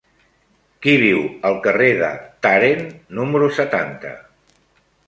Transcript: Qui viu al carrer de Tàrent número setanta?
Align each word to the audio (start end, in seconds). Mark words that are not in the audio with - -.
Qui 0.85 0.95
viu 1.03 1.19
al 1.49 1.59
carrer 1.67 1.91
de 2.01 2.09
Tàrent 2.47 2.83
número 3.21 3.53
setanta? 3.61 4.17